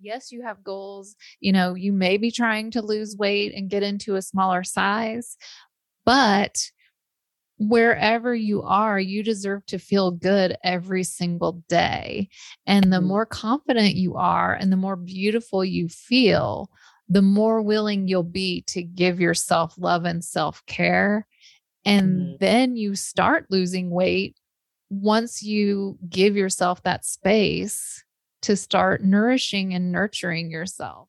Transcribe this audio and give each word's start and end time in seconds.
yes, 0.00 0.32
you 0.32 0.42
have 0.42 0.64
goals. 0.64 1.16
You 1.40 1.52
know, 1.52 1.74
you 1.74 1.92
may 1.92 2.16
be 2.16 2.30
trying 2.30 2.70
to 2.72 2.82
lose 2.82 3.16
weight 3.16 3.54
and 3.54 3.70
get 3.70 3.82
into 3.82 4.16
a 4.16 4.22
smaller 4.22 4.64
size, 4.64 5.36
but 6.04 6.70
wherever 7.58 8.34
you 8.34 8.62
are, 8.62 9.00
you 9.00 9.22
deserve 9.22 9.66
to 9.66 9.78
feel 9.78 10.10
good 10.10 10.56
every 10.62 11.02
single 11.02 11.64
day. 11.68 12.28
And 12.66 12.92
the 12.92 12.98
mm-hmm. 12.98 13.08
more 13.08 13.26
confident 13.26 13.94
you 13.94 14.16
are 14.16 14.54
and 14.54 14.72
the 14.72 14.76
more 14.76 14.96
beautiful 14.96 15.64
you 15.64 15.88
feel, 15.88 16.70
the 17.08 17.22
more 17.22 17.60
willing 17.60 18.06
you'll 18.06 18.22
be 18.22 18.62
to 18.68 18.82
give 18.82 19.20
yourself 19.20 19.74
love 19.76 20.04
and 20.04 20.24
self 20.24 20.64
care. 20.66 21.26
And 21.84 22.10
mm-hmm. 22.10 22.36
then 22.40 22.76
you 22.76 22.94
start 22.94 23.46
losing 23.50 23.90
weight 23.90 24.36
once 24.90 25.42
you 25.42 25.98
give 26.08 26.36
yourself 26.36 26.82
that 26.82 27.04
space 27.04 28.04
to 28.42 28.56
start 28.56 29.02
nourishing 29.02 29.74
and 29.74 29.90
nurturing 29.92 30.50
yourself. 30.50 31.08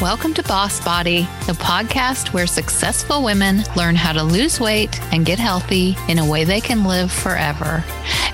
Welcome 0.00 0.34
to 0.34 0.42
Boss 0.42 0.84
Body, 0.84 1.22
the 1.46 1.54
podcast 1.54 2.32
where 2.32 2.46
successful 2.46 3.24
women 3.24 3.62
learn 3.76 3.96
how 3.96 4.12
to 4.12 4.22
lose 4.22 4.60
weight 4.60 5.02
and 5.12 5.26
get 5.26 5.38
healthy 5.38 5.96
in 6.08 6.18
a 6.18 6.30
way 6.30 6.44
they 6.44 6.60
can 6.60 6.84
live 6.84 7.10
forever. 7.10 7.82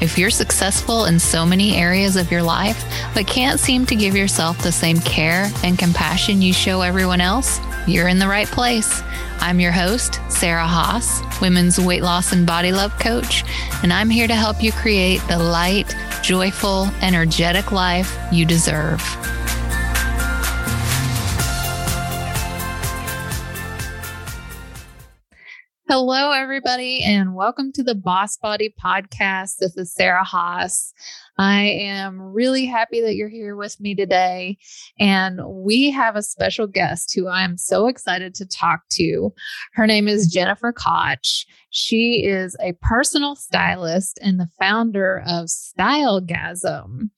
If 0.01 0.18
you're 0.18 0.30
successful 0.30 1.06
in 1.06 1.18
so 1.18 1.46
many 1.46 1.76
areas 1.76 2.16
of 2.16 2.30
your 2.30 2.42
life, 2.42 2.84
but 3.15 3.29
can't 3.29 3.60
seem 3.60 3.87
to 3.87 3.95
give 3.95 4.16
yourself 4.16 4.60
the 4.60 4.73
same 4.73 4.98
care 4.98 5.51
and 5.62 5.79
compassion 5.79 6.42
you 6.42 6.52
show 6.52 6.82
everyone 6.82 7.20
else, 7.20 7.60
you're 7.87 8.09
in 8.09 8.18
the 8.18 8.29
right 8.29 8.48
place. 8.48 9.01
I'm 9.42 9.59
your 9.59 9.73
host, 9.73 10.20
Sarah 10.28 10.69
Haas, 10.69 11.20
women's 11.41 11.77
weight 11.77 12.02
loss 12.02 12.30
and 12.30 12.46
body 12.46 12.70
love 12.70 12.96
coach, 13.01 13.42
and 13.82 13.92
I'm 13.92 14.09
here 14.09 14.28
to 14.28 14.37
help 14.37 14.62
you 14.62 14.70
create 14.70 15.20
the 15.27 15.37
light, 15.37 15.96
joyful, 16.23 16.88
energetic 17.01 17.73
life 17.73 18.16
you 18.30 18.46
deserve. 18.46 19.02
Hello, 25.95 26.30
everybody, 26.30 27.02
and 27.02 27.35
welcome 27.35 27.71
to 27.71 27.82
the 27.82 27.95
Boss 27.95 28.38
Body 28.38 28.74
Podcast. 28.82 29.59
This 29.59 29.76
is 29.76 29.93
Sarah 29.93 30.24
Haas. 30.24 30.95
I 31.37 31.65
am 31.65 32.18
really 32.18 32.65
happy 32.65 33.02
that 33.02 33.15
you're 33.15 33.29
here 33.29 33.57
with 33.57 33.79
me 33.79 33.95
today. 33.95 34.57
And 34.98 35.38
we 35.46 35.90
have 35.90 36.16
a 36.16 36.23
special 36.23 36.66
guest 36.66 37.13
who 37.15 37.29
I'm 37.29 37.59
so 37.59 37.88
excited 37.88 38.35
to 38.37 38.46
talk 38.46 38.88
to. 38.93 39.35
Her 39.74 39.87
name 39.87 40.09
is 40.09 40.32
Jennifer 40.32 40.73
Koch. 40.73 41.45
She 41.68 42.24
is 42.24 42.57
a 42.60 42.73
personal 42.80 43.37
stylist 43.37 44.18
and 44.23 44.40
the 44.40 44.48
founder 44.59 45.23
of 45.26 45.51
Stylegasm. 45.51 47.10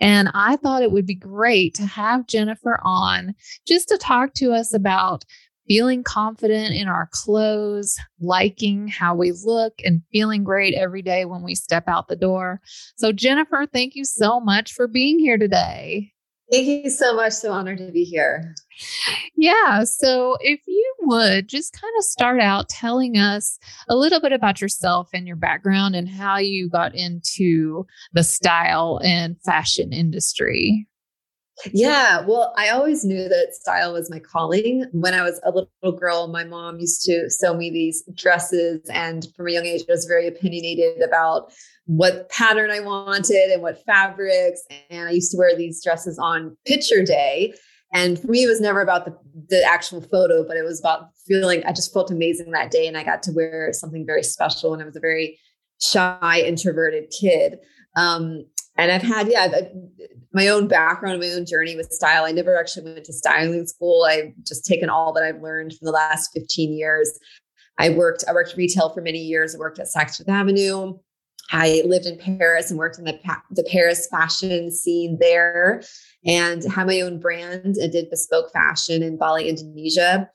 And 0.00 0.30
I 0.32 0.56
thought 0.56 0.82
it 0.82 0.92
would 0.92 1.06
be 1.06 1.14
great 1.14 1.74
to 1.74 1.86
have 1.86 2.26
Jennifer 2.26 2.80
on 2.82 3.34
just 3.66 3.88
to 3.88 3.98
talk 3.98 4.32
to 4.34 4.52
us 4.52 4.72
about 4.72 5.24
feeling 5.66 6.02
confident 6.02 6.74
in 6.74 6.88
our 6.88 7.08
clothes, 7.12 7.96
liking 8.20 8.88
how 8.88 9.14
we 9.14 9.32
look, 9.44 9.74
and 9.84 10.02
feeling 10.12 10.44
great 10.44 10.74
every 10.74 11.02
day 11.02 11.24
when 11.24 11.42
we 11.42 11.54
step 11.54 11.84
out 11.88 12.08
the 12.08 12.16
door. 12.16 12.60
So, 12.96 13.12
Jennifer, 13.12 13.66
thank 13.72 13.94
you 13.94 14.04
so 14.04 14.40
much 14.40 14.72
for 14.72 14.86
being 14.86 15.18
here 15.18 15.38
today. 15.38 16.12
Thank 16.50 16.66
you 16.66 16.90
so 16.90 17.16
much. 17.16 17.32
So 17.32 17.52
honored 17.52 17.78
to 17.78 17.90
be 17.90 18.04
here. 18.04 18.54
Yeah. 19.34 19.84
So, 19.84 20.36
if 20.40 20.60
you 20.66 20.94
would 21.00 21.48
just 21.48 21.72
kind 21.72 21.92
of 21.98 22.04
start 22.04 22.40
out 22.40 22.68
telling 22.68 23.16
us 23.16 23.58
a 23.88 23.96
little 23.96 24.20
bit 24.20 24.32
about 24.32 24.60
yourself 24.60 25.08
and 25.14 25.26
your 25.26 25.36
background 25.36 25.96
and 25.96 26.08
how 26.08 26.36
you 26.38 26.68
got 26.68 26.94
into 26.94 27.86
the 28.12 28.22
style 28.22 29.00
and 29.02 29.36
fashion 29.44 29.92
industry. 29.92 30.86
Yeah, 31.72 32.24
well, 32.26 32.52
I 32.56 32.70
always 32.70 33.04
knew 33.04 33.28
that 33.28 33.54
style 33.54 33.92
was 33.92 34.10
my 34.10 34.18
calling. 34.18 34.86
When 34.92 35.14
I 35.14 35.22
was 35.22 35.40
a 35.44 35.50
little 35.50 35.98
girl, 35.98 36.26
my 36.26 36.44
mom 36.44 36.80
used 36.80 37.02
to 37.04 37.30
sew 37.30 37.54
me 37.54 37.70
these 37.70 38.02
dresses. 38.14 38.80
And 38.92 39.26
from 39.36 39.48
a 39.48 39.52
young 39.52 39.64
age, 39.64 39.82
I 39.88 39.92
was 39.92 40.04
very 40.04 40.26
opinionated 40.26 41.00
about 41.00 41.52
what 41.86 42.28
pattern 42.28 42.70
I 42.70 42.80
wanted 42.80 43.50
and 43.52 43.62
what 43.62 43.84
fabrics. 43.84 44.62
And 44.90 45.08
I 45.08 45.12
used 45.12 45.30
to 45.32 45.38
wear 45.38 45.56
these 45.56 45.82
dresses 45.82 46.18
on 46.18 46.56
picture 46.66 47.04
day. 47.04 47.54
And 47.92 48.18
for 48.18 48.26
me, 48.26 48.42
it 48.42 48.48
was 48.48 48.60
never 48.60 48.80
about 48.80 49.04
the, 49.04 49.16
the 49.48 49.62
actual 49.62 50.00
photo, 50.00 50.44
but 50.46 50.56
it 50.56 50.64
was 50.64 50.80
about 50.80 51.10
feeling, 51.28 51.62
I 51.64 51.72
just 51.72 51.92
felt 51.92 52.10
amazing 52.10 52.50
that 52.50 52.72
day. 52.72 52.88
And 52.88 52.98
I 52.98 53.04
got 53.04 53.22
to 53.24 53.32
wear 53.32 53.72
something 53.72 54.04
very 54.04 54.24
special. 54.24 54.74
And 54.74 54.82
I 54.82 54.86
was 54.86 54.96
a 54.96 55.00
very 55.00 55.38
shy, 55.80 56.42
introverted 56.44 57.12
kid. 57.18 57.58
Um, 57.96 58.46
and 58.76 58.90
I've 58.90 59.02
had, 59.02 59.28
yeah, 59.28 59.48
my 60.32 60.48
own 60.48 60.66
background, 60.66 61.20
my 61.20 61.30
own 61.30 61.46
journey 61.46 61.76
with 61.76 61.92
style. 61.92 62.24
I 62.24 62.32
never 62.32 62.58
actually 62.58 62.92
went 62.92 63.04
to 63.04 63.12
styling 63.12 63.66
school. 63.66 64.04
I've 64.08 64.32
just 64.42 64.64
taken 64.64 64.90
all 64.90 65.12
that 65.12 65.22
I've 65.22 65.40
learned 65.40 65.74
from 65.74 65.86
the 65.86 65.92
last 65.92 66.30
15 66.34 66.76
years. 66.76 67.18
I 67.78 67.90
worked, 67.90 68.24
I 68.28 68.32
worked 68.32 68.56
retail 68.56 68.90
for 68.90 69.00
many 69.00 69.18
years. 69.18 69.54
I 69.54 69.58
worked 69.58 69.78
at 69.78 69.86
Saks 69.86 70.16
Fifth 70.16 70.28
Avenue. 70.28 70.94
I 71.50 71.82
lived 71.86 72.06
in 72.06 72.18
Paris 72.18 72.70
and 72.70 72.78
worked 72.78 72.98
in 72.98 73.04
the, 73.04 73.18
the 73.50 73.68
Paris 73.70 74.08
fashion 74.10 74.70
scene 74.72 75.18
there 75.20 75.82
and 76.26 76.64
had 76.64 76.86
my 76.86 77.00
own 77.00 77.20
brand 77.20 77.76
and 77.76 77.92
did 77.92 78.10
bespoke 78.10 78.50
fashion 78.52 79.02
in 79.02 79.18
Bali, 79.18 79.48
Indonesia 79.48 80.28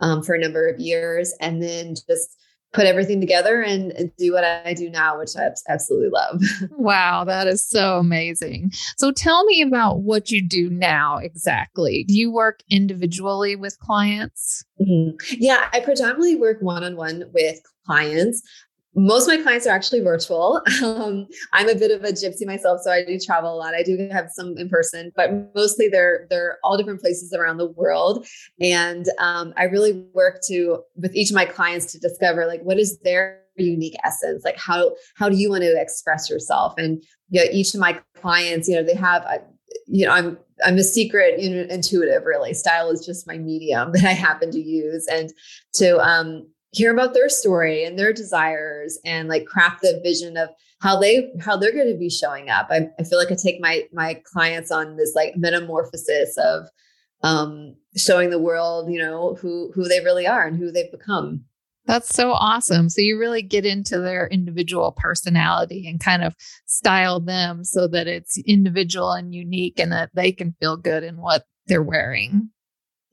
um, 0.00 0.22
for 0.22 0.34
a 0.34 0.38
number 0.38 0.66
of 0.68 0.80
years. 0.80 1.34
And 1.40 1.62
then 1.62 1.94
just 1.94 2.36
put 2.74 2.86
everything 2.86 3.20
together 3.20 3.62
and, 3.62 3.92
and, 3.92 4.10
do 4.16 4.32
what 4.32 4.44
I 4.44 4.74
do 4.74 4.90
now, 4.90 5.18
which 5.18 5.30
I 5.36 5.48
absolutely 5.68 6.10
love. 6.10 6.42
wow, 6.72 7.24
that 7.24 7.46
is 7.46 7.66
so 7.66 7.98
amazing. 7.98 8.72
So 8.96 9.12
tell 9.12 9.44
me 9.44 9.62
about 9.62 10.00
what 10.00 10.30
you 10.30 10.42
do 10.42 10.68
now 10.68 11.18
exactly. 11.18 12.04
Do 12.04 12.14
you 12.14 12.30
work 12.30 12.60
individually 12.68 13.56
with 13.56 13.78
clients? 13.78 14.64
Mm-hmm. 14.80 15.36
Yeah, 15.38 15.68
I 15.72 15.80
predominantly 15.80 16.36
work 16.36 16.60
one 16.60 16.84
on 16.84 16.96
one 16.96 17.24
with 17.32 17.60
clients 17.86 18.42
most 18.96 19.28
of 19.28 19.36
my 19.36 19.42
clients 19.42 19.66
are 19.66 19.74
actually 19.74 20.00
virtual. 20.00 20.60
Um, 20.84 21.26
I'm 21.52 21.68
a 21.68 21.74
bit 21.74 21.90
of 21.90 22.04
a 22.04 22.12
gypsy 22.12 22.46
myself, 22.46 22.80
so 22.82 22.90
I 22.90 23.04
do 23.04 23.18
travel 23.18 23.54
a 23.54 23.56
lot. 23.56 23.74
I 23.74 23.82
do 23.82 24.08
have 24.12 24.28
some 24.30 24.56
in 24.58 24.68
person, 24.68 25.12
but 25.16 25.30
mostly 25.54 25.88
they're 25.88 26.26
they're 26.28 26.58
all 26.62 26.76
different 26.76 27.00
places 27.00 27.32
around 27.32 27.56
the 27.56 27.70
world. 27.70 28.26
And 28.60 29.06
um, 29.18 29.54
I 29.56 29.64
really 29.64 30.04
work 30.12 30.40
to 30.48 30.82
with 30.96 31.14
each 31.14 31.30
of 31.30 31.36
my 31.36 31.46
clients 31.46 31.86
to 31.92 31.98
discover 31.98 32.46
like 32.46 32.62
what 32.62 32.78
is 32.78 32.98
their 33.00 33.40
unique 33.56 33.96
essence, 34.04 34.44
like 34.44 34.58
how 34.58 34.94
how 35.16 35.28
do 35.28 35.36
you 35.36 35.48
want 35.48 35.62
to 35.62 35.80
express 35.80 36.28
yourself? 36.28 36.74
And 36.76 37.02
you 37.30 37.42
know, 37.42 37.50
each 37.50 37.72
of 37.72 37.80
my 37.80 37.98
clients, 38.20 38.68
you 38.68 38.76
know, 38.76 38.82
they 38.82 38.94
have. 38.94 39.22
A, 39.24 39.40
you 39.86 40.06
know, 40.06 40.12
I'm 40.12 40.38
I'm 40.64 40.76
a 40.76 40.84
secret 40.84 41.40
intuitive. 41.40 42.24
Really, 42.24 42.54
style 42.54 42.90
is 42.90 43.04
just 43.04 43.26
my 43.26 43.38
medium 43.38 43.92
that 43.94 44.04
I 44.04 44.12
happen 44.12 44.50
to 44.50 44.60
use, 44.60 45.06
and 45.08 45.32
to 45.74 45.98
um, 45.98 46.46
hear 46.74 46.92
about 46.92 47.14
their 47.14 47.28
story 47.28 47.84
and 47.84 47.98
their 47.98 48.12
desires 48.12 48.98
and 49.04 49.28
like 49.28 49.46
craft 49.46 49.82
the 49.82 50.00
vision 50.02 50.36
of 50.36 50.50
how 50.80 50.98
they 50.98 51.30
how 51.40 51.56
they're 51.56 51.72
going 51.72 51.90
to 51.90 51.98
be 51.98 52.10
showing 52.10 52.50
up 52.50 52.66
I, 52.70 52.90
I 52.98 53.04
feel 53.04 53.18
like 53.18 53.32
i 53.32 53.36
take 53.36 53.60
my 53.60 53.84
my 53.92 54.20
clients 54.24 54.70
on 54.70 54.96
this 54.96 55.12
like 55.14 55.36
metamorphosis 55.36 56.36
of 56.36 56.66
um 57.22 57.76
showing 57.96 58.30
the 58.30 58.38
world 58.38 58.90
you 58.90 58.98
know 58.98 59.34
who 59.34 59.70
who 59.74 59.88
they 59.88 60.00
really 60.00 60.26
are 60.26 60.46
and 60.46 60.56
who 60.56 60.70
they've 60.70 60.90
become 60.90 61.44
that's 61.86 62.14
so 62.14 62.32
awesome. 62.32 62.88
So 62.88 63.02
you 63.02 63.18
really 63.18 63.42
get 63.42 63.66
into 63.66 63.98
their 64.00 64.26
individual 64.28 64.92
personality 64.92 65.86
and 65.86 66.00
kind 66.00 66.24
of 66.24 66.34
style 66.66 67.20
them 67.20 67.64
so 67.64 67.86
that 67.88 68.06
it's 68.06 68.38
individual 68.46 69.12
and 69.12 69.34
unique 69.34 69.78
and 69.78 69.92
that 69.92 70.10
they 70.14 70.32
can 70.32 70.54
feel 70.60 70.76
good 70.76 71.04
in 71.04 71.18
what 71.18 71.44
they're 71.66 71.82
wearing. 71.82 72.50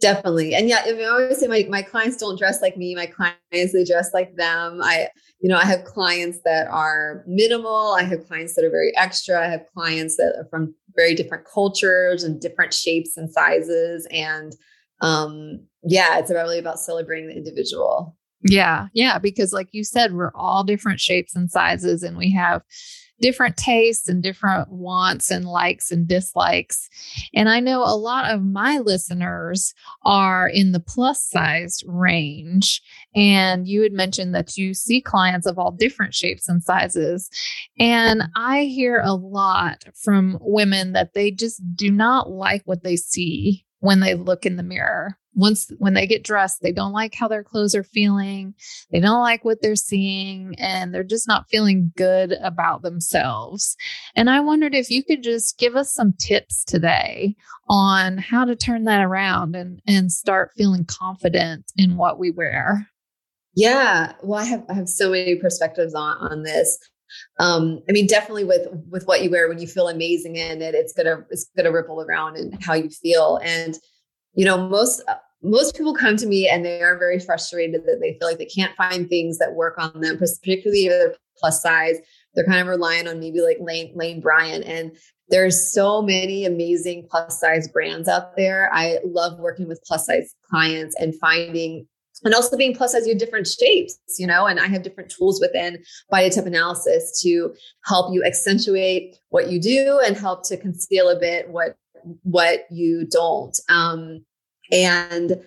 Definitely. 0.01 0.55
And 0.55 0.67
yeah, 0.67 0.83
I 0.85 1.03
always 1.05 1.39
say 1.39 1.47
my, 1.47 1.65
my 1.69 1.83
clients 1.83 2.17
don't 2.17 2.37
dress 2.37 2.59
like 2.61 2.75
me. 2.75 2.95
My 2.95 3.05
clients, 3.05 3.73
they 3.73 3.85
dress 3.85 4.09
like 4.13 4.35
them. 4.35 4.81
I, 4.81 5.07
you 5.39 5.47
know, 5.47 5.57
I 5.57 5.65
have 5.65 5.83
clients 5.83 6.39
that 6.43 6.67
are 6.67 7.23
minimal. 7.27 7.95
I 7.97 8.03
have 8.03 8.25
clients 8.27 8.55
that 8.55 8.65
are 8.65 8.71
very 8.71 8.91
extra. 8.97 9.39
I 9.39 9.49
have 9.49 9.61
clients 9.73 10.17
that 10.17 10.33
are 10.37 10.47
from 10.49 10.73
very 10.95 11.13
different 11.13 11.45
cultures 11.45 12.23
and 12.23 12.41
different 12.41 12.73
shapes 12.73 13.15
and 13.15 13.31
sizes. 13.31 14.07
And 14.11 14.55
um, 15.01 15.67
yeah, 15.83 16.17
it's 16.17 16.31
really 16.31 16.57
about 16.57 16.79
celebrating 16.79 17.29
the 17.29 17.37
individual. 17.37 18.17
Yeah. 18.41 18.87
Yeah. 18.93 19.19
Because 19.19 19.53
like 19.53 19.69
you 19.71 19.83
said, 19.83 20.13
we're 20.13 20.33
all 20.33 20.63
different 20.63 20.99
shapes 20.99 21.35
and 21.35 21.49
sizes 21.49 22.01
and 22.01 22.17
we 22.17 22.31
have 22.31 22.63
different 23.21 23.55
tastes 23.55 24.09
and 24.09 24.21
different 24.21 24.69
wants 24.69 25.31
and 25.31 25.45
likes 25.45 25.91
and 25.91 26.07
dislikes. 26.07 26.89
And 27.33 27.47
I 27.47 27.59
know 27.59 27.83
a 27.83 27.95
lot 27.95 28.31
of 28.31 28.43
my 28.43 28.79
listeners 28.79 29.73
are 30.03 30.47
in 30.47 30.71
the 30.71 30.79
plus 30.79 31.23
size 31.23 31.83
range. 31.85 32.81
And 33.15 33.67
you 33.67 33.81
had 33.83 33.93
mentioned 33.93 34.33
that 34.35 34.57
you 34.57 34.73
see 34.73 35.01
clients 35.01 35.45
of 35.45 35.57
all 35.59 35.71
different 35.71 36.13
shapes 36.13 36.49
and 36.49 36.63
sizes. 36.63 37.29
And 37.79 38.23
I 38.35 38.63
hear 38.63 39.01
a 39.03 39.13
lot 39.13 39.85
from 39.95 40.37
women 40.41 40.93
that 40.93 41.13
they 41.13 41.31
just 41.31 41.61
do 41.75 41.91
not 41.91 42.29
like 42.29 42.63
what 42.65 42.83
they 42.83 42.95
see 42.95 43.65
when 43.81 43.99
they 43.99 44.15
look 44.15 44.45
in 44.45 44.55
the 44.55 44.63
mirror. 44.63 45.17
Once 45.33 45.71
when 45.77 45.93
they 45.93 46.05
get 46.05 46.23
dressed, 46.23 46.61
they 46.61 46.71
don't 46.71 46.91
like 46.91 47.13
how 47.13 47.27
their 47.27 47.43
clothes 47.43 47.73
are 47.73 47.83
feeling. 47.83 48.53
They 48.91 48.99
don't 48.99 49.21
like 49.21 49.45
what 49.45 49.61
they're 49.61 49.75
seeing 49.75 50.55
and 50.57 50.93
they're 50.93 51.03
just 51.03 51.27
not 51.27 51.49
feeling 51.49 51.91
good 51.95 52.33
about 52.41 52.81
themselves. 52.81 53.77
And 54.15 54.29
I 54.29 54.41
wondered 54.41 54.75
if 54.75 54.89
you 54.89 55.03
could 55.03 55.23
just 55.23 55.57
give 55.57 55.75
us 55.75 55.93
some 55.93 56.13
tips 56.13 56.63
today 56.65 57.35
on 57.69 58.17
how 58.17 58.45
to 58.45 58.55
turn 58.55 58.83
that 58.85 59.03
around 59.03 59.55
and 59.55 59.81
and 59.87 60.11
start 60.11 60.51
feeling 60.55 60.85
confident 60.85 61.71
in 61.77 61.97
what 61.97 62.19
we 62.19 62.31
wear. 62.31 62.87
Yeah, 63.55 64.13
well, 64.23 64.39
I 64.39 64.45
have 64.45 64.65
I 64.69 64.73
have 64.73 64.89
so 64.89 65.11
many 65.11 65.35
perspectives 65.35 65.93
on 65.93 66.17
on 66.17 66.43
this. 66.43 66.77
Um, 67.39 67.81
I 67.89 67.91
mean, 67.91 68.07
definitely 68.07 68.43
with 68.43 68.67
with 68.89 69.05
what 69.05 69.23
you 69.23 69.29
wear 69.29 69.47
when 69.49 69.59
you 69.59 69.67
feel 69.67 69.89
amazing 69.89 70.35
in 70.35 70.61
it, 70.61 70.75
it's 70.75 70.93
gonna 70.93 71.25
it's 71.29 71.49
gonna 71.55 71.71
ripple 71.71 72.01
around 72.01 72.37
and 72.37 72.63
how 72.63 72.73
you 72.73 72.89
feel. 72.89 73.39
And 73.43 73.77
you 74.33 74.45
know, 74.45 74.69
most 74.69 75.03
most 75.43 75.75
people 75.75 75.93
come 75.93 76.17
to 76.17 76.27
me 76.27 76.47
and 76.47 76.63
they 76.63 76.81
are 76.81 76.97
very 76.97 77.19
frustrated 77.19 77.83
that 77.85 77.99
they 77.99 78.13
feel 78.13 78.27
like 78.27 78.37
they 78.37 78.45
can't 78.45 78.75
find 78.75 79.09
things 79.09 79.37
that 79.39 79.55
work 79.55 79.75
on 79.77 79.99
them, 80.01 80.17
particularly 80.17 80.85
if 80.85 80.91
they're 80.91 81.15
plus 81.37 81.61
size. 81.61 81.97
They're 82.35 82.45
kind 82.45 82.61
of 82.61 82.67
relying 82.67 83.07
on 83.07 83.19
maybe 83.19 83.41
like 83.41 83.57
Lane 83.59 83.91
Lane 83.95 84.21
Bryant, 84.21 84.63
and 84.65 84.95
there's 85.29 85.73
so 85.73 86.01
many 86.01 86.45
amazing 86.45 87.07
plus 87.09 87.39
size 87.39 87.67
brands 87.67 88.07
out 88.07 88.35
there. 88.37 88.69
I 88.73 88.99
love 89.03 89.39
working 89.39 89.67
with 89.67 89.81
plus 89.85 90.05
size 90.05 90.35
clients 90.49 90.95
and 90.99 91.13
finding 91.19 91.87
and 92.23 92.33
also 92.33 92.57
being 92.57 92.75
plus 92.75 92.91
size 92.91 93.05
you 93.05 93.13
have 93.13 93.19
different 93.19 93.47
shapes 93.47 93.97
you 94.17 94.27
know 94.27 94.45
and 94.45 94.59
i 94.59 94.67
have 94.67 94.83
different 94.83 95.09
tools 95.09 95.39
within 95.41 95.81
body 96.09 96.29
type 96.29 96.45
analysis 96.45 97.21
to 97.21 97.53
help 97.85 98.13
you 98.13 98.23
accentuate 98.23 99.17
what 99.29 99.49
you 99.49 99.59
do 99.59 99.99
and 100.05 100.17
help 100.17 100.43
to 100.43 100.57
conceal 100.57 101.09
a 101.09 101.19
bit 101.19 101.49
what 101.49 101.75
what 102.23 102.65
you 102.71 103.05
don't. 103.05 103.59
Um 103.69 104.25
and 104.71 105.39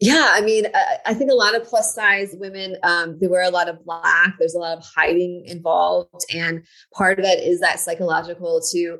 yeah 0.00 0.30
i 0.30 0.40
mean 0.40 0.66
I, 0.74 0.98
I 1.06 1.14
think 1.14 1.30
a 1.30 1.34
lot 1.34 1.54
of 1.54 1.64
plus 1.64 1.94
size 1.94 2.34
women 2.38 2.76
um, 2.84 3.18
they 3.20 3.26
wear 3.26 3.42
a 3.42 3.50
lot 3.50 3.68
of 3.68 3.84
black. 3.84 4.34
There's 4.38 4.54
a 4.54 4.58
lot 4.58 4.78
of 4.78 4.84
hiding 4.84 5.44
involved. 5.46 6.24
And 6.32 6.64
part 6.94 7.18
of 7.18 7.24
it 7.24 7.42
is 7.42 7.60
that 7.60 7.80
psychological 7.80 8.62
to 8.72 8.98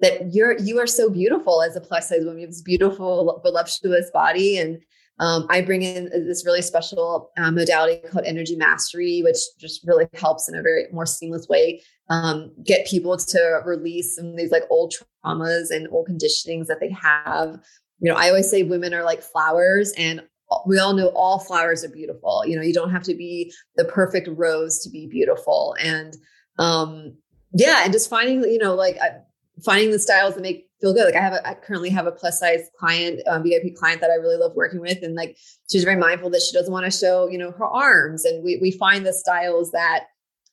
that 0.00 0.34
you're 0.34 0.58
you 0.58 0.78
are 0.78 0.86
so 0.86 1.08
beautiful 1.08 1.62
as 1.62 1.74
a 1.74 1.80
plus 1.80 2.08
size 2.08 2.20
woman. 2.20 2.38
You 2.38 2.46
have 2.46 2.50
this 2.50 2.62
beautiful 2.62 3.40
voluptuous 3.42 4.10
body. 4.12 4.58
And 4.58 4.78
um, 5.18 5.46
I 5.48 5.62
bring 5.62 5.82
in 5.82 6.10
this 6.10 6.44
really 6.44 6.62
special 6.62 7.30
uh, 7.38 7.50
modality 7.50 8.06
called 8.08 8.26
energy 8.26 8.56
mastery, 8.56 9.22
which 9.22 9.38
just 9.58 9.86
really 9.86 10.06
helps 10.14 10.48
in 10.48 10.54
a 10.54 10.62
very 10.62 10.86
more 10.92 11.06
seamless 11.06 11.48
way 11.48 11.82
um, 12.10 12.52
get 12.64 12.86
people 12.86 13.16
to 13.16 13.60
release 13.64 14.16
some 14.16 14.26
of 14.26 14.36
these 14.36 14.50
like 14.50 14.64
old 14.70 14.94
traumas 15.24 15.70
and 15.70 15.88
old 15.90 16.08
conditionings 16.08 16.66
that 16.66 16.80
they 16.80 16.90
have. 16.90 17.58
You 17.98 18.12
know, 18.12 18.16
I 18.16 18.28
always 18.28 18.50
say 18.50 18.62
women 18.62 18.92
are 18.92 19.04
like 19.04 19.22
flowers, 19.22 19.92
and 19.96 20.22
we 20.66 20.78
all 20.78 20.92
know 20.92 21.08
all 21.08 21.38
flowers 21.38 21.82
are 21.82 21.88
beautiful. 21.88 22.44
You 22.46 22.56
know, 22.56 22.62
you 22.62 22.74
don't 22.74 22.90
have 22.90 23.02
to 23.04 23.14
be 23.14 23.52
the 23.76 23.86
perfect 23.86 24.28
rose 24.30 24.80
to 24.80 24.90
be 24.90 25.06
beautiful, 25.06 25.74
and 25.80 26.14
um, 26.58 27.16
yeah, 27.54 27.82
and 27.84 27.92
just 27.92 28.10
finding 28.10 28.42
you 28.42 28.58
know 28.58 28.74
like 28.74 28.98
finding 29.64 29.90
the 29.90 29.98
styles 29.98 30.34
that 30.34 30.42
make 30.42 30.68
feel 30.80 30.92
good. 30.92 31.04
Like 31.04 31.16
I 31.16 31.20
have, 31.20 31.32
a, 31.32 31.48
I 31.48 31.54
currently 31.54 31.90
have 31.90 32.06
a 32.06 32.12
plus 32.12 32.40
size 32.40 32.70
client, 32.78 33.20
um, 33.26 33.42
VIP 33.42 33.74
client 33.76 34.00
that 34.00 34.10
I 34.10 34.14
really 34.14 34.36
love 34.36 34.52
working 34.54 34.80
with, 34.80 35.02
and 35.02 35.14
like 35.14 35.36
she's 35.70 35.84
very 35.84 35.96
mindful 35.96 36.30
that 36.30 36.42
she 36.42 36.52
doesn't 36.52 36.72
want 36.72 36.84
to 36.84 36.96
show, 36.96 37.28
you 37.28 37.38
know, 37.38 37.50
her 37.52 37.66
arms, 37.66 38.24
and 38.24 38.44
we 38.44 38.58
we 38.60 38.70
find 38.70 39.06
the 39.06 39.12
styles 39.12 39.72
that, 39.72 40.06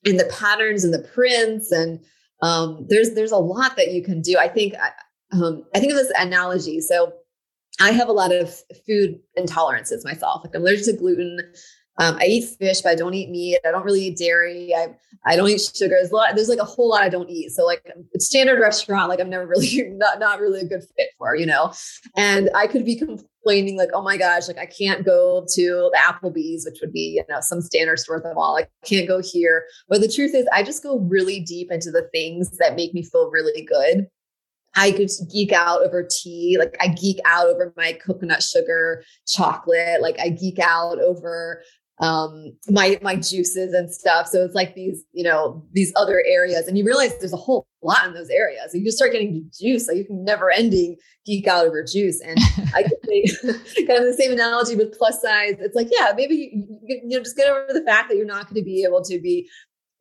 and 0.05 0.19
the 0.19 0.25
patterns 0.25 0.83
and 0.83 0.93
the 0.93 1.07
prints, 1.13 1.71
and 1.71 1.99
um, 2.41 2.85
there's 2.89 3.11
there's 3.11 3.31
a 3.31 3.37
lot 3.37 3.75
that 3.77 3.91
you 3.91 4.03
can 4.03 4.21
do. 4.21 4.37
I 4.37 4.47
think, 4.47 4.75
um, 5.31 5.63
I 5.75 5.79
think 5.79 5.91
of 5.91 5.97
this 5.97 6.11
analogy. 6.17 6.81
So 6.81 7.13
I 7.79 7.91
have 7.91 8.07
a 8.07 8.13
lot 8.13 8.31
of 8.33 8.55
food 8.85 9.19
intolerances 9.37 10.03
myself. 10.03 10.43
Like 10.43 10.55
I'm 10.55 10.61
allergic 10.61 10.85
to 10.85 10.93
gluten. 10.93 11.39
Um, 11.97 12.17
I 12.19 12.25
eat 12.25 12.49
fish, 12.57 12.81
but 12.81 12.91
I 12.91 12.95
don't 12.95 13.13
eat 13.13 13.29
meat. 13.29 13.59
I 13.65 13.71
don't 13.71 13.85
really 13.85 14.05
eat 14.05 14.17
dairy. 14.17 14.73
I 14.73 14.95
I 15.25 15.35
don't 15.35 15.49
eat 15.49 15.61
sugar. 15.61 15.95
There's 15.99 16.11
lot. 16.11 16.35
There's 16.35 16.49
like 16.49 16.59
a 16.59 16.65
whole 16.65 16.89
lot 16.89 17.03
I 17.03 17.09
don't 17.09 17.29
eat. 17.29 17.51
So 17.51 17.65
like 17.65 17.83
it's 18.13 18.25
standard 18.25 18.59
restaurant, 18.59 19.09
like 19.09 19.19
I'm 19.19 19.29
never 19.29 19.45
really 19.45 19.83
not 19.91 20.19
not 20.19 20.39
really 20.39 20.61
a 20.61 20.65
good 20.65 20.83
fit 20.97 21.09
for, 21.17 21.35
you 21.35 21.45
know. 21.45 21.71
And 22.17 22.49
I 22.55 22.65
could 22.65 22.83
be 22.83 22.95
complaining 22.95 23.77
like, 23.77 23.89
oh 23.93 24.01
my 24.01 24.17
gosh, 24.17 24.47
like 24.47 24.57
I 24.57 24.65
can't 24.65 25.05
go 25.05 25.45
to 25.53 25.91
the 25.93 25.99
Applebee's, 25.99 26.65
which 26.65 26.79
would 26.81 26.93
be 26.93 27.15
you 27.15 27.23
know 27.29 27.41
some 27.41 27.61
standard 27.61 27.99
store 27.99 28.17
at 28.17 28.23
the 28.23 28.33
mall. 28.33 28.57
I 28.57 28.67
can't 28.83 29.07
go 29.07 29.21
here. 29.21 29.65
But 29.87 30.01
the 30.01 30.11
truth 30.11 30.33
is, 30.33 30.47
I 30.51 30.63
just 30.63 30.81
go 30.81 30.97
really 30.99 31.41
deep 31.41 31.71
into 31.71 31.91
the 31.91 32.09
things 32.11 32.57
that 32.57 32.75
make 32.75 32.93
me 32.93 33.03
feel 33.03 33.29
really 33.29 33.63
good. 33.63 34.07
I 34.75 34.91
could 34.91 35.11
geek 35.31 35.51
out 35.51 35.83
over 35.83 36.07
tea. 36.09 36.57
Like 36.57 36.75
I 36.79 36.87
geek 36.87 37.19
out 37.25 37.45
over 37.47 37.73
my 37.77 37.93
coconut 37.93 38.41
sugar 38.41 39.03
chocolate. 39.27 40.01
Like 40.01 40.19
I 40.19 40.29
geek 40.29 40.57
out 40.59 40.99
over 40.99 41.61
um 41.99 42.53
my 42.69 42.99
my 43.01 43.15
juices 43.15 43.73
and 43.73 43.93
stuff. 43.93 44.27
So 44.27 44.43
it's 44.43 44.55
like 44.55 44.75
these 44.75 45.03
you 45.11 45.23
know 45.23 45.63
these 45.73 45.93
other 45.95 46.23
areas 46.27 46.67
and 46.67 46.77
you 46.77 46.85
realize 46.85 47.17
there's 47.19 47.33
a 47.33 47.37
whole 47.37 47.67
lot 47.83 48.07
in 48.07 48.13
those 48.13 48.29
areas 48.29 48.73
you 48.73 48.83
just 48.83 48.95
start 48.95 49.11
getting 49.11 49.49
juice 49.59 49.89
like 49.89 49.97
you 49.97 50.05
can 50.05 50.23
never 50.23 50.49
ending 50.49 50.95
geek 51.25 51.47
out 51.47 51.65
over 51.65 51.83
juice 51.83 52.21
and 52.21 52.39
i 52.73 52.81
could 52.83 52.97
say 53.05 53.85
kind 53.85 53.99
of 53.99 54.05
the 54.05 54.15
same 54.17 54.31
analogy 54.31 54.75
with 54.75 54.97
plus 54.97 55.21
size. 55.21 55.55
It's 55.59 55.75
like 55.75 55.89
yeah 55.91 56.13
maybe 56.15 56.51
you, 56.53 57.01
you 57.03 57.17
know 57.17 57.23
just 57.23 57.37
get 57.37 57.49
over 57.49 57.67
the 57.69 57.83
fact 57.83 58.09
that 58.09 58.15
you're 58.15 58.25
not 58.25 58.45
going 58.45 58.55
to 58.55 58.63
be 58.63 58.83
able 58.83 59.03
to 59.03 59.19
be 59.19 59.49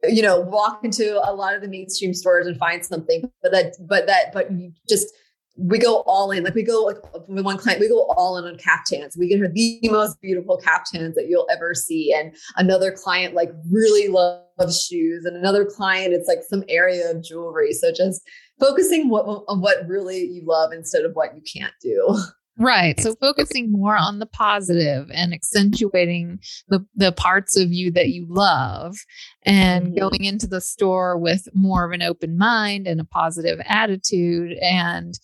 you 0.04 0.22
know 0.22 0.40
walk 0.40 0.80
into 0.84 1.20
a 1.28 1.32
lot 1.32 1.54
of 1.54 1.62
the 1.62 1.68
mainstream 1.68 2.14
stores 2.14 2.46
and 2.46 2.56
find 2.56 2.84
something 2.84 3.30
but 3.42 3.52
that 3.52 3.74
but 3.88 4.06
that 4.06 4.32
but 4.32 4.50
you 4.50 4.72
just 4.88 5.12
we 5.56 5.78
go 5.78 6.02
all 6.06 6.30
in. 6.30 6.44
Like 6.44 6.54
we 6.54 6.62
go 6.62 6.82
like 6.82 6.96
with 7.28 7.44
one 7.44 7.58
client, 7.58 7.80
we 7.80 7.88
go 7.88 8.06
all 8.16 8.38
in 8.38 8.44
on 8.44 8.56
caftans. 8.56 9.16
We 9.16 9.28
get 9.28 9.38
her 9.40 9.48
the 9.48 9.80
most 9.84 10.20
beautiful 10.20 10.58
caftans 10.58 11.14
that 11.14 11.26
you'll 11.28 11.46
ever 11.50 11.74
see. 11.74 12.12
And 12.12 12.34
another 12.56 12.90
client 12.90 13.34
like 13.34 13.50
really 13.70 14.08
loves 14.08 14.82
shoes, 14.82 15.24
and 15.24 15.36
another 15.36 15.64
client 15.64 16.14
it's 16.14 16.28
like 16.28 16.40
some 16.48 16.64
area 16.68 17.10
of 17.10 17.22
jewelry. 17.22 17.72
So 17.72 17.92
just 17.92 18.22
focusing 18.60 19.08
what 19.08 19.24
on 19.26 19.60
what 19.60 19.86
really 19.86 20.24
you 20.24 20.42
love 20.44 20.72
instead 20.72 21.04
of 21.04 21.12
what 21.14 21.34
you 21.34 21.42
can't 21.42 21.74
do. 21.80 22.16
Right. 22.58 23.00
So 23.00 23.14
focusing 23.14 23.72
more 23.72 23.96
on 23.96 24.18
the 24.18 24.26
positive 24.26 25.10
and 25.12 25.32
accentuating 25.32 26.38
the, 26.68 26.84
the 26.94 27.12
parts 27.12 27.56
of 27.56 27.72
you 27.72 27.90
that 27.92 28.10
you 28.10 28.26
love 28.28 28.96
and 29.42 29.86
mm-hmm. 29.86 29.98
going 29.98 30.24
into 30.24 30.46
the 30.46 30.60
store 30.60 31.16
with 31.16 31.48
more 31.54 31.84
of 31.84 31.92
an 31.92 32.02
open 32.02 32.36
mind 32.36 32.86
and 32.86 33.00
a 33.00 33.04
positive 33.04 33.60
attitude 33.64 34.58
and 34.60 35.18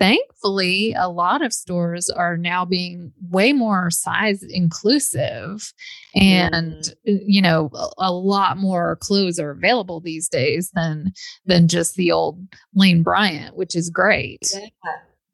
thankfully, 0.00 0.94
a 0.94 1.08
lot 1.08 1.42
of 1.44 1.52
stores 1.52 2.08
are 2.10 2.36
now 2.36 2.64
being 2.64 3.12
way 3.30 3.52
more 3.52 3.90
size 3.90 4.42
inclusive. 4.42 5.72
And, 6.14 6.82
mm. 7.06 7.20
you 7.26 7.42
know, 7.42 7.70
a, 7.98 8.10
lot 8.10 8.56
more 8.56 8.96
clothes 8.96 9.38
are 9.38 9.50
available 9.50 10.00
these 10.00 10.28
days 10.28 10.70
than 10.74 11.12
than 11.44 11.68
just 11.68 11.96
the 11.96 12.10
old 12.10 12.40
Lane 12.74 13.02
Bryant, 13.02 13.56
which 13.56 13.76
is 13.76 13.90
great. 13.90 14.40
Yeah. 14.54 14.68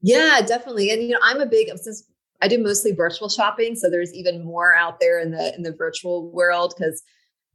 Yeah, 0.02 0.40
definitely. 0.46 0.90
And 0.90 1.02
you 1.02 1.10
know, 1.10 1.20
I'm 1.22 1.40
a 1.40 1.46
big 1.46 1.68
since 1.76 2.08
I 2.42 2.48
do 2.48 2.62
mostly 2.62 2.92
virtual 2.92 3.28
shopping, 3.28 3.74
so 3.74 3.90
there's 3.90 4.14
even 4.14 4.44
more 4.44 4.74
out 4.74 5.00
there 5.00 5.20
in 5.20 5.30
the 5.30 5.54
in 5.54 5.62
the 5.62 5.72
virtual 5.72 6.30
world 6.32 6.74
because 6.76 7.02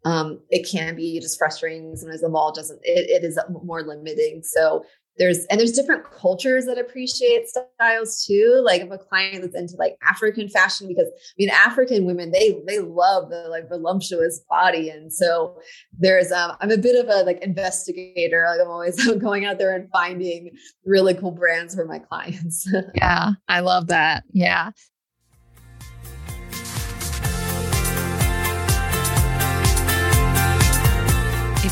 um, 0.05 0.39
it 0.49 0.67
can 0.69 0.95
be 0.95 1.19
just 1.19 1.37
frustrating 1.37 1.95
sometimes 1.95 2.21
the 2.21 2.29
mall 2.29 2.51
doesn't 2.51 2.79
it, 2.83 3.09
it 3.09 3.23
is 3.23 3.39
more 3.63 3.83
limiting 3.83 4.41
so 4.43 4.83
there's 5.17 5.45
and 5.45 5.59
there's 5.59 5.71
different 5.73 6.03
cultures 6.11 6.65
that 6.65 6.77
appreciate 6.77 7.47
styles 7.47 8.25
too. 8.25 8.61
Like 8.65 8.81
if 8.81 8.91
a 8.91 8.97
client 8.97 9.41
that's 9.41 9.55
into 9.55 9.75
like 9.77 9.97
african 10.01 10.47
fashion 10.49 10.87
because 10.87 11.07
i 11.07 11.33
mean 11.37 11.49
african 11.49 12.05
women 12.05 12.31
they 12.31 12.61
they 12.67 12.79
love 12.79 13.29
the 13.29 13.47
like 13.49 13.69
voluptuous 13.69 14.41
body. 14.49 14.89
And 14.89 15.11
so 15.11 15.59
there's 15.97 16.31
um 16.31 16.55
i'm 16.61 16.71
a 16.71 16.77
bit 16.77 16.95
of 17.03 17.09
a 17.09 17.23
like 17.23 17.41
investigator. 17.43 18.45
Like 18.49 18.61
i'm 18.61 18.71
always 18.71 19.13
going 19.19 19.45
out 19.45 19.57
there 19.57 19.75
and 19.75 19.89
finding 19.91 20.51
really 20.85 21.13
cool 21.13 21.31
brands 21.31 21.75
for 21.75 21.85
my 21.85 21.99
clients. 21.99 22.67
Yeah 22.95 23.31
i 23.47 23.59
love 23.59 23.87
that. 23.87 24.23
Yeah 24.31 24.71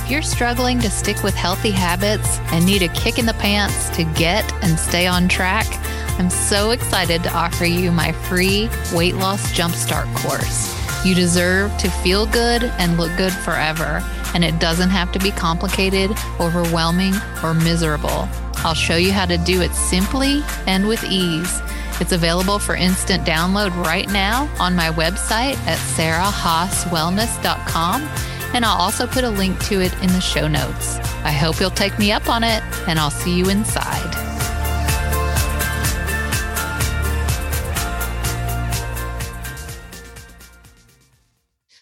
If 0.10 0.14
you're 0.14 0.24
struggling 0.24 0.80
to 0.80 0.90
stick 0.90 1.22
with 1.22 1.36
healthy 1.36 1.70
habits 1.70 2.40
and 2.52 2.66
need 2.66 2.82
a 2.82 2.88
kick 2.88 3.20
in 3.20 3.28
the 3.28 3.36
pants 3.36 3.92
to 3.92 4.04
get 4.04 4.52
and 4.64 4.80
stay 4.80 5.06
on 5.06 5.28
track, 5.28 5.68
I'm 6.18 6.32
so 6.32 6.72
excited 6.72 7.22
to 7.22 7.32
offer 7.32 7.66
you 7.66 7.92
my 7.92 8.12
free 8.12 8.72
weight 8.92 9.14
loss 9.14 9.52
jumpstart 9.52 10.12
course. 10.16 10.74
You 11.06 11.14
deserve 11.14 11.78
to 11.78 11.92
feel 11.92 12.26
good 12.26 12.64
and 12.80 12.98
look 12.98 13.16
good 13.18 13.34
forever, 13.34 14.04
and 14.34 14.44
it 14.44 14.58
doesn't 14.58 14.90
have 14.90 15.12
to 15.12 15.20
be 15.20 15.30
complicated, 15.30 16.10
overwhelming, 16.40 17.14
or 17.44 17.54
miserable. 17.54 18.28
I'll 18.66 18.74
show 18.74 18.96
you 18.96 19.12
how 19.12 19.28
to 19.28 19.38
do 19.38 19.62
it 19.62 19.74
simply 19.74 20.42
and 20.66 20.88
with 20.88 21.04
ease. 21.04 21.62
It's 22.02 22.14
available 22.14 22.58
for 22.58 22.74
instant 22.74 23.28
download 23.28 23.76
right 23.86 24.10
now 24.10 24.50
on 24.60 24.76
my 24.76 24.90
website 24.90 25.58
at 25.68 25.78
sarahhaaswellness.com 25.78 28.29
and 28.54 28.66
I'll 28.66 28.78
also 28.78 29.06
put 29.08 29.24
a 29.24 29.30
link 29.30 29.60
to 29.66 29.82
it 29.82 29.94
in 30.02 30.08
the 30.08 30.20
show 30.20 30.48
notes. 30.48 30.98
I 31.24 31.32
hope 31.32 31.60
you'll 31.60 31.70
take 31.70 31.98
me 32.00 32.12
up 32.12 32.30
on 32.30 32.44
it, 32.44 32.64
and 32.88 33.00
I'll 33.00 33.12
see 33.12 33.38
you 33.38 33.50
inside. 33.50 34.16